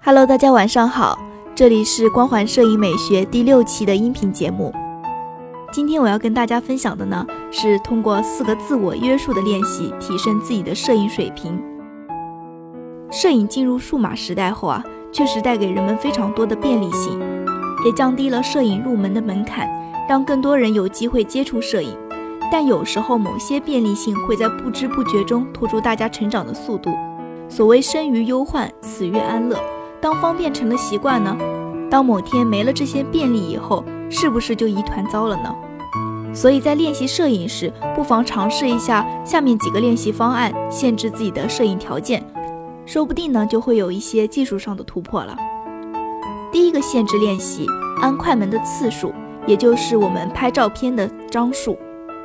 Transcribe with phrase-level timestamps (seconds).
[0.00, 1.18] Hello，大家晚上好，
[1.56, 4.72] 这里是光环摄影美学第六期的音频节目。
[5.72, 11.60] 今天我要跟大家分享的呢，是通过四个自我约束的练习，提升自己的摄影水平。
[13.10, 14.82] 摄影进入数码时代后啊，
[15.12, 17.20] 确实带给人们非常多的便利性，
[17.84, 19.68] 也降低了摄影入门的门槛，
[20.08, 21.94] 让更多人有机会接触摄影。
[22.50, 26.96] 但有时候，某些便利性会在不知不觉中拖住大家成长的速度。
[27.48, 29.58] 所谓生于忧患，死于安乐。
[30.00, 31.36] 当方便成了习惯呢？
[31.90, 35.54] 当某天没了这些便利以后，是不是就一团糟了呢？
[36.34, 42.22] 所以在练习摄影时，不妨尝试一下下面几个练习方案，限制自己的摄影条件，
[42.84, 45.36] 说不定呢就会有一些技术上的突破了。
[46.52, 47.66] 第一个限制练习，
[48.00, 49.12] 按快门的次数，
[49.46, 51.76] 也就是我们拍照片的张数。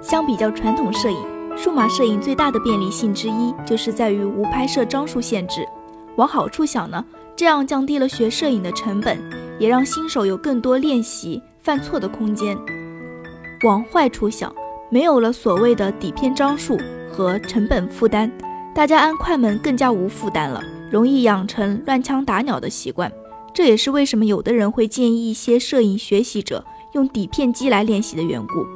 [0.00, 1.18] 相比较传统摄影，
[1.54, 5.68] 数码摄影最大的便利性之一，就是在于无拍摄张数限制。
[6.16, 7.04] 往好处想呢？
[7.40, 9.18] 这样降低了学摄影的成本，
[9.58, 12.54] 也让新手有更多练习犯错的空间。
[13.64, 14.54] 往坏处想，
[14.90, 16.76] 没有了所谓的底片张数
[17.10, 18.30] 和成本负担，
[18.74, 23.10] 大家按快门更加无负担了，容易养成乱枪打鸟的习惯。
[23.54, 28.66] 这也是为什么有的人会建议一些摄影学习者用底片机来练习的缘故。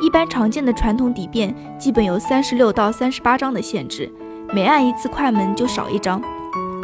[0.00, 4.10] 一般常见的传统底片基本有三十六到三十八张的限制，
[4.54, 6.18] 每按一次快门就少一张。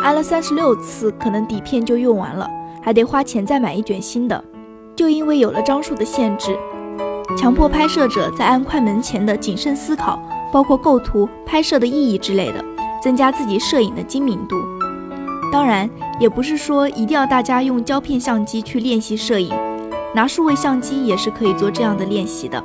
[0.03, 2.49] 按了三十六次，可能底片就用完了，
[2.83, 4.45] 还得花钱再买一卷新的。
[4.97, 6.59] 就因为有了张数的限制，
[7.39, 10.21] 强迫拍摄者在按快门前的谨慎思考，
[10.53, 12.63] 包括构图、拍摄的意义之类的，
[13.01, 14.57] 增加自己摄影的精明度。
[15.53, 19.55] 当然，也不是说一定要大家用胶片相机去练习摄影，
[20.13, 22.63] 拿数位相机也是可以做这样的练习的。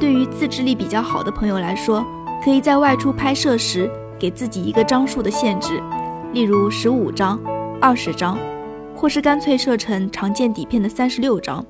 [0.00, 2.04] 对于自制力比较好的朋友来说，
[2.44, 5.80] 可以在外出拍摄时给自己一个张数的限制。
[6.32, 7.40] 例如十五张、
[7.80, 8.38] 二十张，
[8.94, 11.64] 或是干脆设成常见底片的三十六张。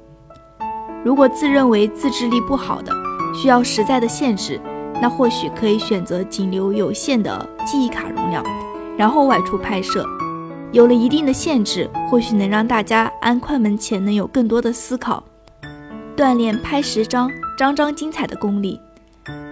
[1.04, 2.92] 如果自认为自制力不好的，
[3.34, 4.60] 需要实在的限制，
[5.00, 8.44] 那或许可以选择仅留有限的记忆卡容量，
[8.96, 10.04] 然后外出拍摄。
[10.72, 15.22] 有了一定的限制，或许能让大家按快门前能有更多的思考，
[16.16, 18.78] 锻炼拍十张张张精彩的功力。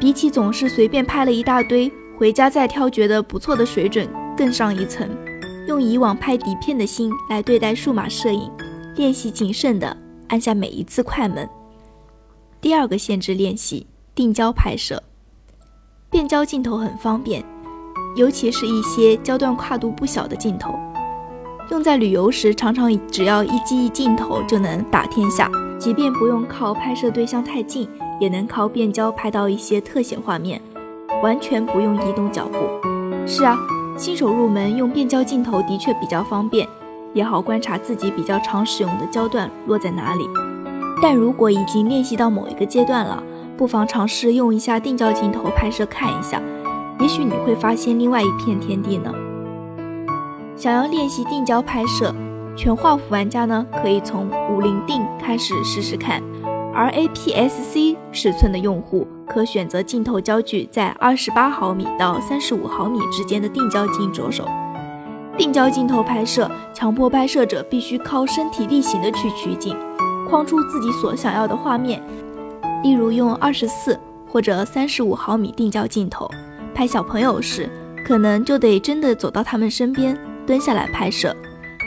[0.00, 4.06] 比起总是随便拍了一大堆，回家再挑觉得不错的水准。
[4.36, 5.08] 更上一层，
[5.66, 8.50] 用以往拍底片的心来对待数码摄影，
[8.94, 9.96] 练习谨慎的
[10.28, 11.48] 按下每一次快门。
[12.60, 15.02] 第二个限制练习：定焦拍摄。
[16.10, 17.42] 变焦镜头很方便，
[18.14, 20.74] 尤其是一些焦段跨度不小的镜头，
[21.70, 25.50] 用在旅游时，常常只要一机一镜头就能打天下。
[25.78, 27.88] 即便不用靠拍摄对象太近，
[28.18, 30.60] 也能靠变焦拍到一些特写画面，
[31.22, 32.58] 完全不用移动脚步。
[33.26, 33.58] 是啊。
[33.96, 36.68] 新手入门用变焦镜头的确比较方便，
[37.14, 40.28] 也好观察自己比较常使用的焦段落在哪里。
[41.02, 43.22] 但如果已经练习到某一个阶段了，
[43.56, 46.40] 不妨尝试用一下定焦镜头拍摄看一下，
[47.00, 49.10] 也许你会发现另外一片天地呢。
[50.56, 52.14] 想要练习定焦拍摄，
[52.54, 56.22] 全画幅玩家呢可以从五零定开始试试看，
[56.74, 59.06] 而 APS-C 尺寸的用户。
[59.28, 64.48] 可选择镜头焦距在二十八毫米到三十五毫米之间的定焦镜着手。
[65.36, 69.76] 定焦镜头拍摄，强迫拍摄者必须靠身体力行的去取景，
[70.28, 72.02] 框出自己所想要的画面。
[72.82, 73.98] 例如用二十四
[74.28, 76.30] 或者三十五毫米定焦镜头
[76.74, 77.68] 拍小朋友时，
[78.06, 80.16] 可能就得真的走到他们身边，
[80.46, 81.30] 蹲下来拍摄；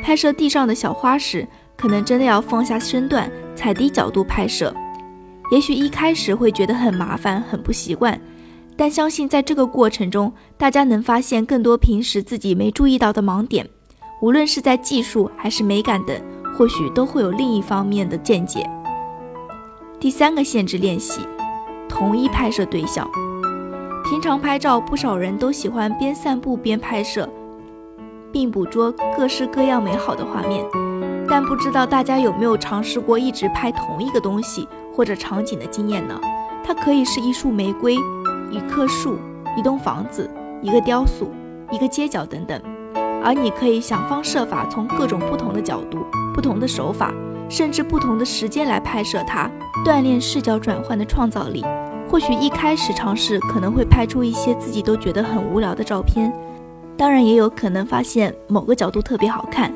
[0.03, 4.73] 拍摄地上的小花时，可能真的要放下身段，踩低角度拍摄。
[5.51, 8.19] 也许一开始会觉得很麻烦、很不习惯，
[8.77, 13.67] 但相信在这个过程中，大家能发现更多平时自己没注意到的盲点，
[14.21, 16.15] 无论是在技术还是美感等，
[16.55, 18.69] 或许都会有另一方面的见解。
[19.99, 21.21] 第三个限制练习：
[21.89, 23.09] 同一拍摄对象。
[24.09, 27.27] 平常拍照，不少人都喜欢边散步边拍摄，
[28.31, 30.63] 并捕捉各式各样美好的画面，
[31.27, 34.67] 但不知道大家有没有尝试过一直拍同一个东西？
[34.99, 36.19] 或者场景的经验呢？
[36.61, 37.95] 它可以是一束玫瑰、
[38.51, 39.17] 一棵树、
[39.55, 40.29] 一栋房子、
[40.61, 41.31] 一个雕塑、
[41.71, 42.61] 一个街角等等。
[43.23, 45.99] 而你可以想方设法从各种不同的角度、
[46.33, 47.13] 不同的手法，
[47.47, 49.49] 甚至不同的时间来拍摄它，
[49.85, 51.63] 锻炼视角转换的创造力。
[52.09, 56.29] 或许一开始尝试可能会拍出一些自己都觉得很无聊的照片，
[56.97, 59.73] 当然也有可能发现某个角度特别好看。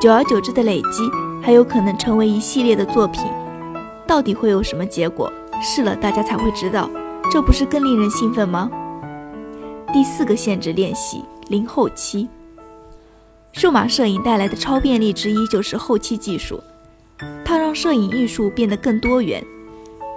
[0.00, 1.08] 久而久之的累积，
[1.40, 3.22] 还有可能成为一系列的作品。
[4.06, 5.32] 到底会有什么结果？
[5.62, 6.90] 试了大家才会知道，
[7.30, 8.70] 这不是更令人兴奋吗？
[9.92, 12.28] 第四个限制练习：零后期。
[13.52, 16.60] 数码摄影带来的超便利之一就是后期技术，
[17.44, 19.42] 它让摄影艺术变得更多元，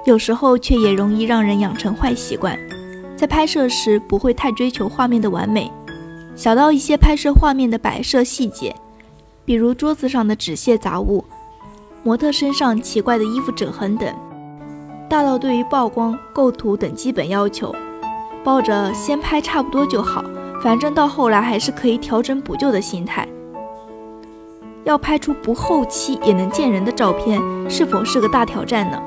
[0.06, 2.58] 有时候却也容易让人养成坏习惯，
[3.16, 5.72] 在拍摄时不会太追求画面的完美，
[6.36, 8.76] 小到一些拍摄画面的摆设细节，
[9.46, 11.24] 比如桌子上的纸屑杂物，
[12.08, 14.08] 模特身上奇怪的衣服褶痕等，
[15.10, 17.76] 大到对于曝光、构图等基本要求，
[18.46, 20.24] 抱着先拍差不多就好。
[20.64, 23.28] 反正到后来还是可以调整补救的心态。
[24.86, 28.98] 要拍出不后期也能见人的照片，是否是个大挑战呢？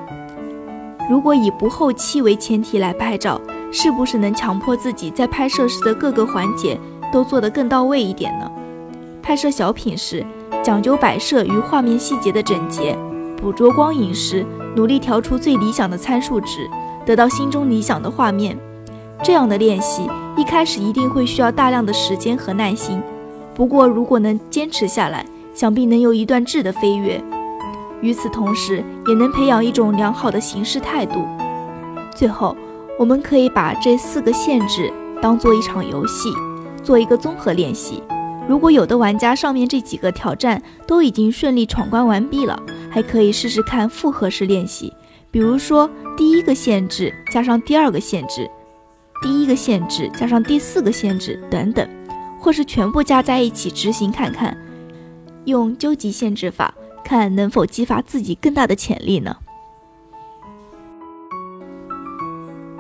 [1.09, 3.41] 如果以不后期为前提来拍照，
[3.73, 6.79] 是不是能强迫自己在拍摄时的各个环节
[7.11, 8.53] 都做得更到位一点呢？
[9.23, 10.23] 拍摄小品时，
[10.63, 12.95] 讲究摆设与画面细节的整洁；
[13.37, 14.45] 捕捉光影时，
[14.77, 16.69] 努力调出最理想的参数值，
[17.07, 18.59] 得到心中理想的画面。
[19.23, 23.01] 这样的练习一开始一定会需要大量的时间和耐心，
[23.55, 25.25] 不过如果能坚持下来，
[25.55, 27.23] 想必能有一段质的飞跃。
[28.03, 31.27] 与此同时，也能培养一种良好的行事态度。
[32.15, 32.55] 最后，
[32.99, 34.93] 我们可以把这四个限制
[35.23, 36.31] 当做一场游戏，
[36.83, 38.03] 做一个综合练习。
[38.51, 42.61] 如果有的玩家上面这几个挑战都已经顺利闯关完毕了，
[42.91, 44.93] 还可以试试看复合式练习，
[45.31, 48.51] 比如说第一个限制加上第二个限制。
[49.23, 51.89] 第一个限制加上第四个限制等等，
[52.41, 54.59] 或是全部加在一起执行看看，
[55.45, 56.75] 用究极限制法
[57.05, 59.37] 看能否激发自己更大的潜力呢？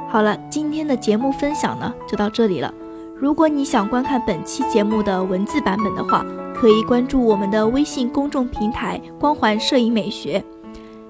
[0.08, 2.75] 好了，今天的节目分享呢就到这里了。
[3.20, 6.25] 如果你想观看本期节目的文字版本的话，
[6.55, 10.43] 可以关注我们的微信公众平台“光环摄影美学”，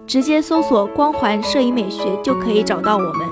[0.08, 3.28] 直接搜索“光环摄影美学”就可以找到我们。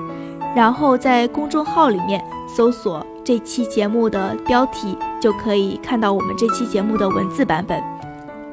[0.54, 7.82] 然后在公众号里面搜索这期节目的标题，就可以看到我们这期节目的文字版本。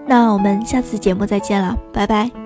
[0.08, 2.45] 那我们下次节目再见了，拜拜。